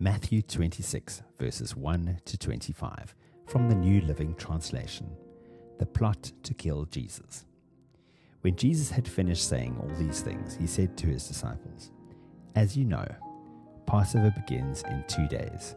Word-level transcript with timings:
Matthew 0.00 0.42
26, 0.42 1.22
verses 1.38 1.76
1 1.76 2.18
to 2.24 2.36
25, 2.36 3.14
from 3.46 3.68
the 3.68 3.76
New 3.76 4.00
Living 4.00 4.34
Translation. 4.34 5.08
The 5.78 5.86
plot 5.86 6.32
to 6.42 6.52
kill 6.52 6.84
Jesus. 6.86 7.44
When 8.40 8.56
Jesus 8.56 8.90
had 8.90 9.06
finished 9.06 9.48
saying 9.48 9.78
all 9.78 9.96
these 9.96 10.20
things, 10.20 10.56
he 10.56 10.66
said 10.66 10.96
to 10.98 11.06
his 11.06 11.28
disciples, 11.28 11.92
As 12.56 12.76
you 12.76 12.84
know, 12.84 13.06
Passover 13.86 14.34
begins 14.36 14.82
in 14.82 15.04
two 15.06 15.28
days, 15.28 15.76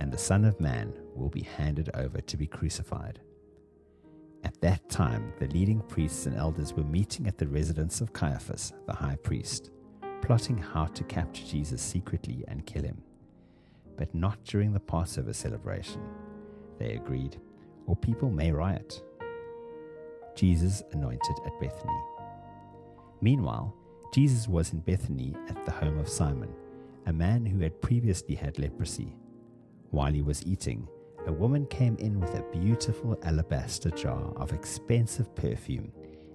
and 0.00 0.12
the 0.12 0.18
Son 0.18 0.44
of 0.44 0.60
Man 0.60 0.92
will 1.14 1.30
be 1.30 1.42
handed 1.42 1.88
over 1.94 2.20
to 2.20 2.36
be 2.36 2.48
crucified. 2.48 3.20
At 4.42 4.60
that 4.60 4.88
time, 4.88 5.32
the 5.38 5.46
leading 5.46 5.82
priests 5.82 6.26
and 6.26 6.36
elders 6.36 6.74
were 6.74 6.82
meeting 6.82 7.28
at 7.28 7.38
the 7.38 7.46
residence 7.46 8.00
of 8.00 8.12
Caiaphas, 8.12 8.72
the 8.86 8.94
high 8.94 9.16
priest, 9.22 9.70
plotting 10.20 10.58
how 10.58 10.86
to 10.86 11.04
capture 11.04 11.46
Jesus 11.46 11.80
secretly 11.80 12.44
and 12.48 12.66
kill 12.66 12.82
him 12.82 13.00
but 13.96 14.14
not 14.14 14.42
during 14.44 14.72
the 14.72 14.80
Passover 14.80 15.32
celebration, 15.32 16.02
they 16.78 16.94
agreed, 16.94 17.40
or 17.86 17.96
people 17.96 18.30
may 18.30 18.52
riot. 18.52 19.02
Jesus 20.34 20.82
anointed 20.92 21.36
at 21.46 21.58
Bethany. 21.60 22.00
Meanwhile, 23.20 23.74
Jesus 24.12 24.46
was 24.48 24.72
in 24.72 24.80
Bethany 24.80 25.34
at 25.48 25.64
the 25.64 25.70
home 25.70 25.98
of 25.98 26.08
Simon, 26.08 26.52
a 27.06 27.12
man 27.12 27.46
who 27.46 27.60
had 27.60 27.80
previously 27.80 28.34
had 28.34 28.58
leprosy. 28.58 29.14
While 29.90 30.12
he 30.12 30.22
was 30.22 30.44
eating, 30.44 30.86
a 31.26 31.32
woman 31.32 31.66
came 31.66 31.96
in 31.96 32.20
with 32.20 32.34
a 32.34 32.44
beautiful 32.52 33.18
alabaster 33.22 33.90
jar 33.90 34.32
of 34.36 34.52
expensive 34.52 35.34
perfume 35.34 35.90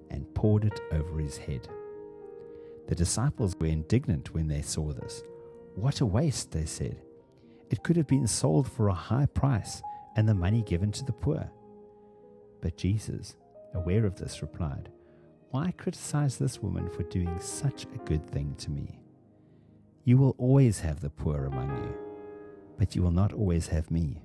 and 0.09 0.33
poured 0.33 0.65
it 0.65 0.79
over 0.91 1.19
his 1.19 1.37
head. 1.37 1.67
The 2.87 2.95
disciples 2.95 3.55
were 3.59 3.67
indignant 3.67 4.33
when 4.33 4.47
they 4.47 4.61
saw 4.61 4.91
this. 4.91 5.23
What 5.75 6.01
a 6.01 6.05
waste, 6.05 6.51
they 6.51 6.65
said. 6.65 7.01
It 7.71 7.83
could 7.83 7.95
have 7.95 8.07
been 8.07 8.27
sold 8.27 8.69
for 8.69 8.89
a 8.89 8.93
high 8.93 9.27
price 9.27 9.81
and 10.17 10.27
the 10.27 10.35
money 10.35 10.61
given 10.61 10.91
to 10.91 11.05
the 11.05 11.13
poor. 11.13 11.49
But 12.61 12.75
Jesus, 12.75 13.37
aware 13.73 14.05
of 14.05 14.17
this, 14.17 14.41
replied, 14.41 14.89
Why 15.51 15.71
criticize 15.71 16.37
this 16.37 16.61
woman 16.61 16.89
for 16.89 17.03
doing 17.03 17.39
such 17.39 17.85
a 17.85 17.97
good 18.05 18.29
thing 18.29 18.55
to 18.57 18.69
me? 18.69 18.99
You 20.03 20.17
will 20.17 20.35
always 20.37 20.81
have 20.81 20.99
the 20.99 21.09
poor 21.09 21.45
among 21.45 21.69
you, 21.77 21.95
but 22.77 22.93
you 22.93 23.03
will 23.03 23.11
not 23.11 23.31
always 23.31 23.67
have 23.67 23.89
me. 23.89 24.21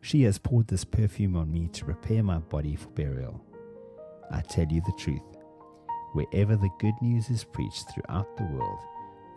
She 0.00 0.22
has 0.22 0.38
poured 0.38 0.68
this 0.68 0.84
perfume 0.84 1.34
on 1.34 1.52
me 1.52 1.66
to 1.72 1.84
prepare 1.84 2.22
my 2.22 2.38
body 2.38 2.76
for 2.76 2.90
burial. 2.90 3.44
I 4.30 4.40
tell 4.42 4.66
you 4.66 4.82
the 4.82 4.94
truth. 4.96 5.20
Wherever 6.12 6.54
the 6.54 6.70
good 6.78 6.94
news 7.02 7.28
is 7.28 7.42
preached 7.42 7.86
throughout 7.90 8.36
the 8.36 8.44
world, 8.44 8.78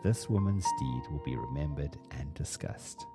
this 0.02 0.28
woman's 0.28 0.66
deed 0.78 1.02
will 1.10 1.22
be 1.24 1.36
remembered 1.36 1.96
and 2.12 2.32
discussed. 2.34 3.06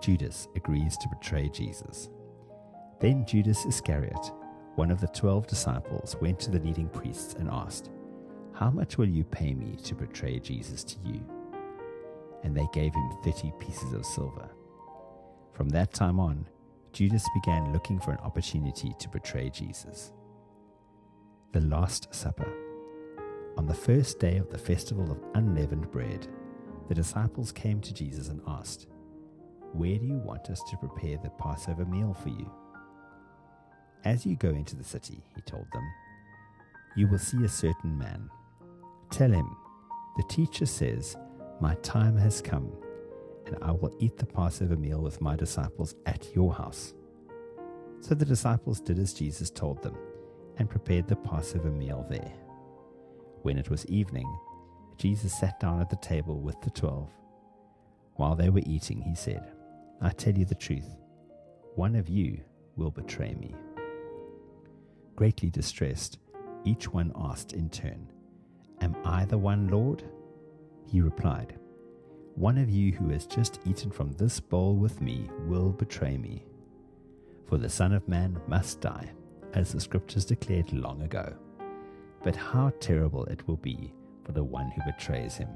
Judas 0.00 0.48
agrees 0.56 0.96
to 0.98 1.08
betray 1.08 1.48
Jesus. 1.48 2.08
Then 3.00 3.24
Judas 3.26 3.64
Iscariot, 3.64 4.32
one 4.76 4.90
of 4.90 5.00
the 5.00 5.08
twelve 5.08 5.46
disciples, 5.46 6.16
went 6.20 6.38
to 6.40 6.50
the 6.50 6.60
leading 6.60 6.88
priests 6.88 7.34
and 7.34 7.50
asked, 7.50 7.90
How 8.52 8.70
much 8.70 8.98
will 8.98 9.08
you 9.08 9.24
pay 9.24 9.54
me 9.54 9.76
to 9.84 9.94
betray 9.94 10.38
Jesus 10.38 10.84
to 10.84 10.96
you? 11.04 11.24
And 12.42 12.56
they 12.56 12.68
gave 12.72 12.94
him 12.94 13.10
thirty 13.22 13.52
pieces 13.58 13.92
of 13.92 14.06
silver. 14.06 14.48
From 15.52 15.68
that 15.70 15.92
time 15.92 16.18
on, 16.18 16.46
Judas 16.92 17.24
began 17.34 17.72
looking 17.72 18.00
for 18.00 18.12
an 18.12 18.18
opportunity 18.18 18.94
to 18.98 19.08
betray 19.08 19.50
Jesus. 19.50 20.12
The 21.52 21.60
Last 21.60 22.14
Supper. 22.14 22.69
On 23.60 23.66
the 23.66 23.74
first 23.74 24.18
day 24.18 24.38
of 24.38 24.48
the 24.48 24.56
festival 24.56 25.12
of 25.12 25.22
unleavened 25.34 25.90
bread, 25.90 26.26
the 26.88 26.94
disciples 26.94 27.52
came 27.52 27.78
to 27.82 27.92
Jesus 27.92 28.28
and 28.28 28.40
asked, 28.48 28.86
Where 29.74 29.98
do 29.98 30.06
you 30.06 30.16
want 30.16 30.48
us 30.48 30.62
to 30.70 30.78
prepare 30.78 31.18
the 31.18 31.28
Passover 31.28 31.84
meal 31.84 32.14
for 32.14 32.30
you? 32.30 32.50
As 34.06 34.24
you 34.24 34.34
go 34.36 34.48
into 34.48 34.76
the 34.76 34.82
city, 34.82 35.22
he 35.34 35.42
told 35.42 35.66
them, 35.74 35.86
you 36.96 37.06
will 37.06 37.18
see 37.18 37.44
a 37.44 37.50
certain 37.50 37.98
man. 37.98 38.30
Tell 39.10 39.30
him, 39.30 39.54
The 40.16 40.24
teacher 40.30 40.64
says, 40.64 41.18
My 41.60 41.74
time 41.82 42.16
has 42.16 42.40
come, 42.40 42.72
and 43.44 43.58
I 43.60 43.72
will 43.72 43.94
eat 43.98 44.16
the 44.16 44.24
Passover 44.24 44.76
meal 44.78 45.02
with 45.02 45.20
my 45.20 45.36
disciples 45.36 45.94
at 46.06 46.34
your 46.34 46.54
house. 46.54 46.94
So 48.00 48.14
the 48.14 48.24
disciples 48.24 48.80
did 48.80 48.98
as 48.98 49.12
Jesus 49.12 49.50
told 49.50 49.82
them 49.82 49.98
and 50.56 50.70
prepared 50.70 51.08
the 51.08 51.16
Passover 51.16 51.70
meal 51.70 52.06
there. 52.08 52.32
When 53.42 53.56
it 53.56 53.70
was 53.70 53.86
evening, 53.86 54.38
Jesus 54.98 55.32
sat 55.32 55.58
down 55.58 55.80
at 55.80 55.88
the 55.88 55.96
table 55.96 56.40
with 56.40 56.60
the 56.60 56.68
twelve. 56.68 57.08
While 58.16 58.36
they 58.36 58.50
were 58.50 58.60
eating, 58.66 59.00
he 59.00 59.14
said, 59.14 59.52
I 60.02 60.10
tell 60.10 60.36
you 60.36 60.44
the 60.44 60.54
truth, 60.54 60.98
one 61.74 61.96
of 61.96 62.10
you 62.10 62.40
will 62.76 62.90
betray 62.90 63.34
me. 63.34 63.54
Greatly 65.16 65.48
distressed, 65.48 66.18
each 66.64 66.92
one 66.92 67.12
asked 67.16 67.54
in 67.54 67.70
turn, 67.70 68.12
Am 68.82 68.94
I 69.06 69.24
the 69.24 69.38
one, 69.38 69.68
Lord? 69.68 70.04
He 70.86 71.00
replied, 71.00 71.58
One 72.34 72.58
of 72.58 72.68
you 72.68 72.92
who 72.92 73.08
has 73.08 73.24
just 73.24 73.60
eaten 73.64 73.90
from 73.90 74.12
this 74.12 74.38
bowl 74.38 74.76
with 74.76 75.00
me 75.00 75.30
will 75.46 75.70
betray 75.70 76.18
me. 76.18 76.44
For 77.46 77.56
the 77.56 77.70
Son 77.70 77.94
of 77.94 78.06
Man 78.06 78.38
must 78.46 78.82
die, 78.82 79.10
as 79.54 79.72
the 79.72 79.80
Scriptures 79.80 80.26
declared 80.26 80.74
long 80.74 81.00
ago 81.02 81.34
but 82.22 82.36
how 82.36 82.72
terrible 82.80 83.24
it 83.26 83.46
will 83.46 83.56
be 83.56 83.92
for 84.24 84.32
the 84.32 84.44
one 84.44 84.70
who 84.70 84.82
betrays 84.90 85.36
him. 85.36 85.48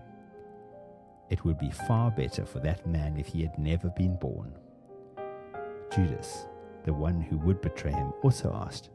It 1.30 1.44
would 1.44 1.58
be 1.58 1.70
far 1.70 2.10
better 2.10 2.44
for 2.44 2.60
that 2.60 2.86
man 2.86 3.16
if 3.16 3.26
he 3.26 3.42
had 3.42 3.58
never 3.58 3.88
been 3.90 4.16
born. 4.16 4.52
Judas, 5.94 6.46
the 6.84 6.92
one 6.92 7.20
who 7.20 7.38
would 7.38 7.60
betray 7.60 7.92
him, 7.92 8.12
also 8.22 8.52
asked, 8.54 8.90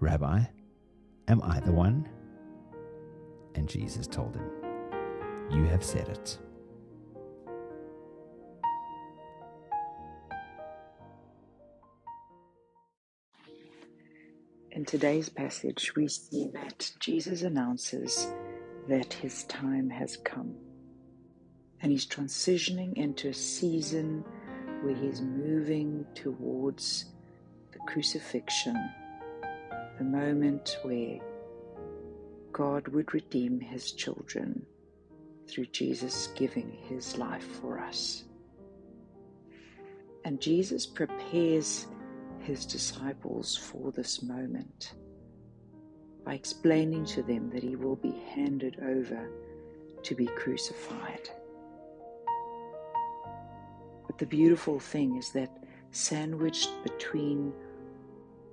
Rabbi, 0.00 0.42
am 1.28 1.42
I 1.42 1.60
the 1.60 1.72
one? 1.72 2.08
And 3.54 3.68
Jesus 3.68 4.06
told 4.06 4.36
him, 4.36 4.50
You 5.50 5.64
have 5.64 5.82
said 5.82 6.08
it. 6.08 6.38
In 14.76 14.84
today's 14.84 15.30
passage, 15.30 15.96
we 15.96 16.06
see 16.06 16.50
that 16.52 16.92
Jesus 17.00 17.40
announces 17.40 18.30
that 18.88 19.10
his 19.10 19.44
time 19.44 19.88
has 19.88 20.18
come. 20.18 20.54
And 21.80 21.90
he's 21.90 22.04
transitioning 22.04 22.92
into 22.92 23.30
a 23.30 23.32
season 23.32 24.22
where 24.82 24.94
he's 24.94 25.22
moving 25.22 26.04
towards 26.14 27.06
the 27.72 27.78
crucifixion, 27.90 28.76
the 29.96 30.04
moment 30.04 30.76
where 30.82 31.20
God 32.52 32.86
would 32.88 33.14
redeem 33.14 33.58
his 33.58 33.92
children 33.92 34.66
through 35.48 35.68
Jesus 35.72 36.26
giving 36.36 36.76
his 36.86 37.16
life 37.16 37.46
for 37.62 37.78
us. 37.78 38.24
And 40.26 40.38
Jesus 40.38 40.84
prepares 40.84 41.86
his 42.46 42.64
disciples 42.64 43.56
for 43.56 43.90
this 43.90 44.22
moment 44.22 44.92
by 46.24 46.34
explaining 46.34 47.04
to 47.04 47.20
them 47.24 47.50
that 47.50 47.62
he 47.62 47.74
will 47.74 47.96
be 47.96 48.22
handed 48.34 48.78
over 48.84 49.28
to 50.04 50.14
be 50.14 50.26
crucified. 50.26 51.28
But 54.06 54.18
the 54.18 54.26
beautiful 54.26 54.78
thing 54.78 55.16
is 55.16 55.30
that 55.32 55.64
sandwiched 55.90 56.70
between 56.84 57.52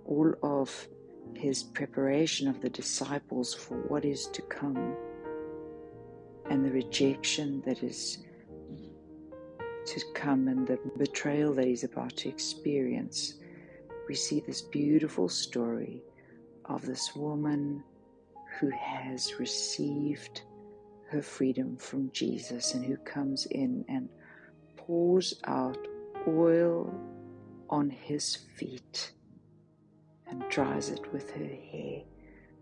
all 0.05 0.33
of 0.41 0.87
his 1.35 1.61
preparation 1.61 2.47
of 2.47 2.61
the 2.61 2.69
disciples 2.71 3.53
for 3.53 3.77
what 3.89 4.05
is 4.05 4.25
to 4.29 4.41
come 4.41 4.95
and 6.49 6.65
the 6.65 6.71
rejection 6.71 7.61
that 7.67 7.83
is 7.83 8.23
to 9.85 10.01
come 10.15 10.47
and 10.47 10.67
the 10.67 10.79
betrayal 10.97 11.53
that 11.53 11.67
he's 11.67 11.83
about 11.83 12.17
to 12.17 12.29
experience 12.29 13.35
we 14.07 14.15
see 14.15 14.41
this 14.41 14.61
beautiful 14.61 15.29
story 15.29 16.03
of 16.65 16.85
this 16.85 17.15
woman 17.15 17.83
who 18.59 18.69
has 18.69 19.39
received 19.39 20.41
her 21.09 21.21
freedom 21.21 21.77
from 21.77 22.11
Jesus 22.11 22.73
and 22.73 22.83
who 22.83 22.97
comes 22.97 23.45
in 23.47 23.85
and 23.87 24.09
pours 24.75 25.39
out 25.45 25.77
oil 26.27 26.93
on 27.69 27.89
his 27.89 28.35
feet 28.35 29.11
and 30.27 30.43
dries 30.49 30.89
it 30.89 31.11
with 31.13 31.31
her 31.31 31.45
hair 31.71 32.01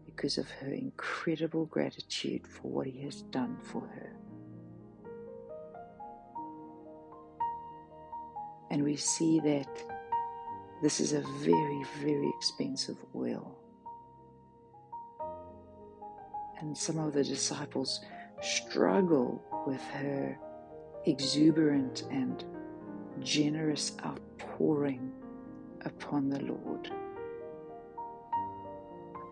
because 0.05 0.37
of 0.37 0.49
her 0.49 0.71
incredible 0.73 1.65
gratitude 1.65 2.45
for 2.45 2.67
what 2.67 2.87
he 2.87 3.01
has 3.01 3.21
done 3.23 3.57
for 3.63 3.81
her. 3.81 4.15
And 8.69 8.83
we 8.83 8.95
see 8.95 9.39
that 9.41 9.83
this 10.81 10.99
is 10.99 11.13
a 11.13 11.21
very, 11.39 11.83
very 11.99 12.27
expensive 12.37 12.97
oil. 13.15 13.55
And 16.59 16.75
some 16.75 16.97
of 16.97 17.13
the 17.13 17.23
disciples 17.23 18.01
struggle 18.41 19.43
with 19.67 19.81
her 19.81 20.37
exuberant 21.05 22.03
and 22.09 22.43
generous 23.19 23.93
outpouring 24.03 25.11
upon 25.85 26.29
the 26.29 26.39
Lord. 26.39 26.91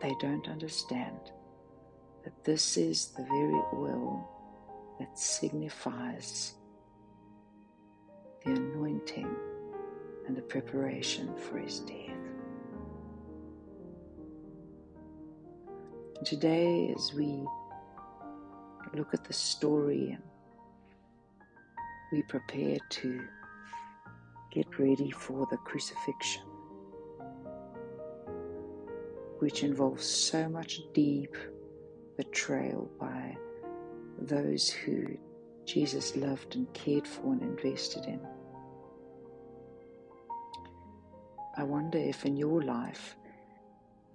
They 0.01 0.15
don't 0.19 0.47
understand 0.47 1.19
that 2.23 2.43
this 2.43 2.77
is 2.77 3.07
the 3.17 3.23
very 3.23 3.61
oil 3.73 4.27
that 4.99 5.17
signifies 5.17 6.53
the 8.45 8.51
anointing 8.51 9.35
and 10.29 10.37
the 10.37 10.41
preparation 10.43 11.35
for 11.35 11.57
his 11.57 11.79
death. 11.79 11.95
And 16.17 16.23
today, 16.23 16.93
as 16.95 17.15
we 17.15 17.43
look 18.93 19.15
at 19.15 19.23
the 19.23 19.33
story 19.33 20.15
we 22.11 22.21
prepare 22.23 22.77
to 22.89 23.21
get 24.51 24.77
ready 24.77 25.09
for 25.09 25.47
the 25.49 25.57
crucifixion, 25.57 26.43
which 29.39 29.63
involves 29.63 30.05
so 30.05 30.47
much 30.47 30.81
deep 30.93 31.35
betrayal 32.17 32.87
by 32.99 33.35
those 34.19 34.69
who 34.69 35.07
Jesus 35.65 36.15
loved 36.15 36.55
and 36.55 36.71
cared 36.73 37.07
for 37.07 37.33
and 37.33 37.41
invested 37.41 38.05
in. 38.05 38.19
I 41.59 41.63
wonder 41.63 41.97
if 41.97 42.25
in 42.25 42.37
your 42.37 42.61
life 42.61 43.17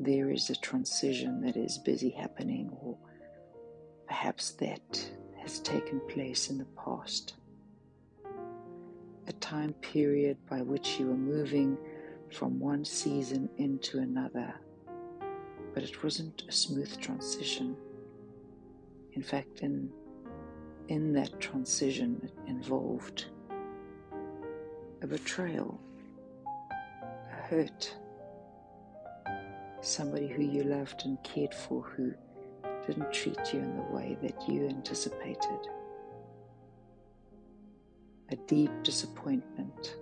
there 0.01 0.31
is 0.31 0.49
a 0.49 0.57
transition 0.57 1.43
that 1.43 1.59
is 1.59 1.77
busy 1.77 2.09
happening, 2.09 2.75
or 2.81 2.97
perhaps 4.07 4.53
that 4.53 5.11
has 5.43 5.61
taken 5.61 6.01
place 6.09 6.49
in 6.49 6.57
the 6.57 6.67
past. 6.83 7.35
A 9.27 9.33
time 9.41 9.75
period 9.75 10.39
by 10.49 10.63
which 10.63 10.99
you 10.99 11.09
were 11.09 11.19
moving 11.19 11.77
from 12.33 12.59
one 12.59 12.83
season 12.83 13.51
into 13.59 13.99
another, 13.99 14.55
but 15.75 15.83
it 15.83 16.03
wasn't 16.03 16.45
a 16.49 16.53
smooth 16.53 16.99
transition. 16.99 17.77
In 19.13 19.23
fact, 19.23 19.61
in, 19.61 19.91
in 20.89 21.13
that 21.13 21.39
transition, 21.41 22.23
it 22.25 22.33
involved 22.49 23.27
a 25.03 25.07
betrayal, 25.07 25.79
hurt, 27.49 27.95
somebody 29.81 30.29
who 30.29 30.43
you 30.43 30.65
loved 30.65 31.03
and 31.05 31.23
cared 31.23 31.55
for 31.55 31.83
who 31.83 32.13
didn't 32.87 33.13
treat 33.13 33.53
you 33.53 33.61
in 33.61 33.77
the 33.77 33.83
way 33.95 34.17
that 34.23 34.49
you 34.49 34.67
anticipated, 34.69 35.69
a 38.31 38.37
deep 38.47 38.71
disappointment 38.83 39.97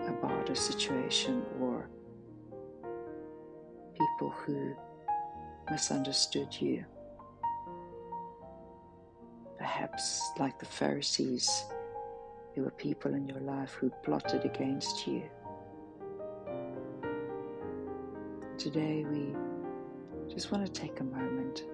about 0.00 0.48
a 0.48 0.56
situation 0.56 1.42
or 1.60 1.88
people 3.94 4.30
who 4.30 4.74
misunderstood 5.70 6.54
you 6.60 6.84
perhaps 9.58 10.32
like 10.38 10.58
the 10.58 10.66
Pharisees, 10.66 11.64
there 12.54 12.64
were 12.64 12.70
people 12.70 13.14
in 13.14 13.26
your 13.26 13.40
life 13.40 13.72
who 13.72 13.90
plotted 14.02 14.44
against 14.44 15.06
you. 15.06 15.22
Today, 18.58 19.04
we 19.04 19.34
just 20.32 20.50
want 20.50 20.64
to 20.64 20.72
take 20.72 21.00
a 21.00 21.04
moment, 21.04 21.64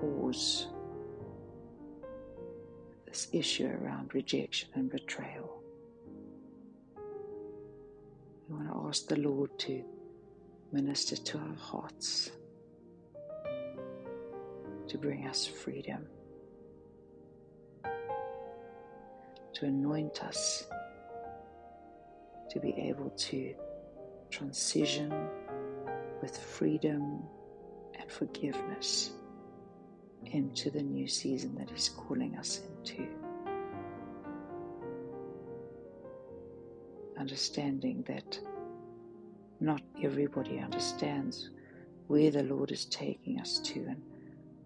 pause 0.00 0.68
this 3.06 3.28
issue 3.32 3.66
around 3.66 4.14
rejection 4.14 4.68
and 4.74 4.90
betrayal. 4.90 5.62
We 8.48 8.54
want 8.56 8.68
to 8.70 8.88
ask 8.88 9.08
the 9.08 9.18
Lord 9.18 9.58
to 9.60 9.82
minister 10.72 11.16
to 11.16 11.38
our 11.38 11.56
hearts, 11.56 12.30
to 14.88 14.98
bring 14.98 15.26
us 15.26 15.46
freedom. 15.46 16.06
to 19.56 19.64
anoint 19.64 20.22
us 20.22 20.66
to 22.50 22.60
be 22.60 22.74
able 22.76 23.08
to 23.16 23.54
transition 24.30 25.12
with 26.20 26.36
freedom 26.36 27.22
and 27.98 28.10
forgiveness 28.10 29.12
into 30.24 30.70
the 30.70 30.82
new 30.82 31.06
season 31.06 31.54
that 31.56 31.70
He's 31.70 31.88
calling 31.88 32.36
us 32.36 32.60
into. 32.68 33.06
Understanding 37.18 38.04
that 38.06 38.38
not 39.60 39.80
everybody 40.02 40.58
understands 40.58 41.50
where 42.08 42.30
the 42.30 42.42
Lord 42.42 42.70
is 42.70 42.84
taking 42.86 43.40
us 43.40 43.58
to 43.60 43.80
and 43.88 44.02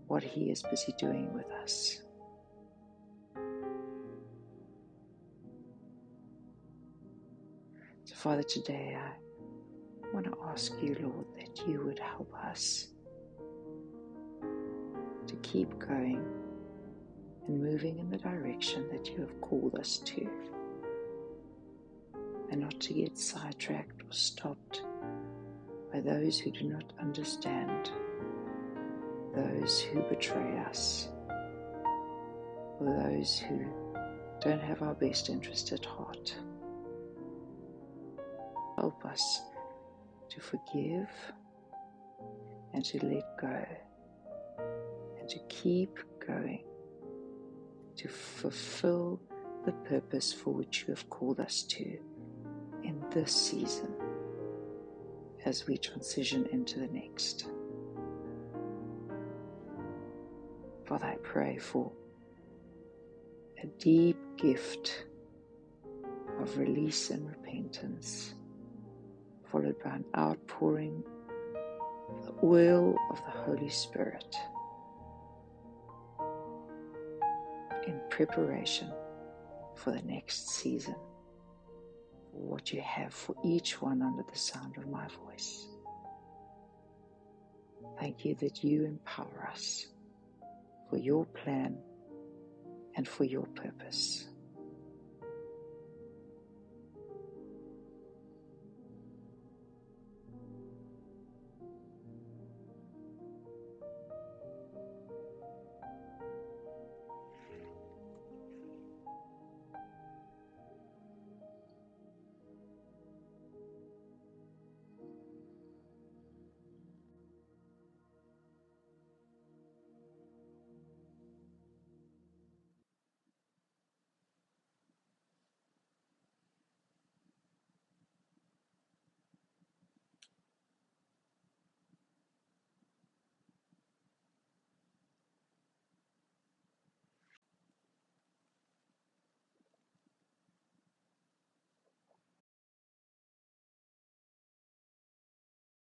what 0.09 0.23
He 0.23 0.51
is 0.51 0.63
busy 0.63 0.95
doing 0.99 1.33
with 1.33 1.51
us. 1.63 2.03
So, 8.05 8.15
Father, 8.17 8.43
today 8.43 8.99
I 10.11 10.15
want 10.15 10.27
to 10.27 10.37
ask 10.49 10.73
you, 10.83 10.97
Lord, 11.01 11.27
that 11.37 11.69
you 11.69 11.85
would 11.85 12.01
help 12.01 12.35
us 12.45 12.89
to 15.27 15.37
keep 15.37 15.79
going 15.79 16.27
and 17.47 17.63
moving 17.63 17.99
in 17.99 18.11
the 18.11 18.17
direction 18.17 18.89
that 18.91 19.09
you 19.09 19.21
have 19.21 19.41
called 19.41 19.77
us 19.79 19.99
to, 19.99 20.29
and 22.51 22.61
not 22.61 22.81
to 22.81 22.93
get 22.93 23.17
sidetracked 23.17 24.03
or 24.03 24.13
stopped 24.13 24.83
by 25.93 26.01
those 26.01 26.41
who 26.41 26.51
do 26.51 26.65
not 26.65 26.93
understand, 27.01 27.93
those 29.37 29.81
who 29.81 30.03
betray 30.03 30.59
us, 30.69 31.09
or 32.81 32.87
those 33.09 33.39
who 33.39 33.65
don't 34.41 34.63
have 34.63 34.83
our 34.83 34.95
best 34.95 35.29
interest 35.31 35.71
at 35.71 35.85
heart. 35.85 36.35
Help 38.77 39.05
us 39.05 39.43
to 40.31 40.41
forgive 40.41 41.09
and 42.73 42.85
to 42.85 43.05
let 43.05 43.25
go 43.41 43.67
and 45.19 45.29
to 45.29 45.39
keep 45.49 45.99
going 46.27 46.65
to 47.97 48.09
fulfill 48.09 49.21
the 49.67 49.73
purpose 49.73 50.33
for 50.33 50.55
which 50.55 50.85
you 50.87 50.95
have 50.95 51.09
called 51.11 51.41
us 51.41 51.63
to 51.65 51.99
in 52.83 53.05
this 53.11 53.35
season 53.35 53.93
as 55.45 55.67
we 55.67 55.77
transition 55.77 56.47
into 56.53 56.79
the 56.79 56.87
next. 56.89 57.47
Father, 60.87 61.07
I 61.07 61.17
pray 61.23 61.59
for 61.59 61.93
a 63.63 63.67
deep 63.79 64.19
gift 64.37 65.05
of 66.41 66.57
release 66.57 67.11
and 67.11 67.29
repentance 67.29 68.35
followed 69.51 69.83
by 69.83 69.91
an 69.91 70.05
outpouring 70.17 71.03
of 72.09 72.25
the 72.25 72.47
oil 72.47 72.97
of 73.11 73.17
the 73.25 73.31
Holy 73.31 73.69
Spirit 73.69 74.37
in 77.87 78.01
preparation 78.11 78.93
for 79.75 79.93
the 79.93 80.03
next 80.03 80.49
season, 80.51 80.95
for 82.31 82.39
what 82.39 82.73
you 82.73 82.81
have 82.81 83.13
for 83.13 83.35
each 83.45 83.81
one 83.81 84.03
under 84.03 84.23
the 84.31 84.39
sound 84.39 84.77
of 84.77 84.89
my 84.89 85.07
voice. 85.27 85.67
Thank 87.99 88.25
you 88.25 88.35
that 88.37 88.63
you 88.63 88.85
empower 88.85 89.49
us 89.51 89.87
for 90.89 90.97
your 90.97 91.27
plan 91.27 91.77
and 92.97 93.07
for 93.07 93.25
your 93.25 93.47
purpose. 93.47 94.30